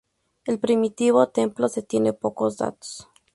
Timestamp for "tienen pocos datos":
1.83-3.07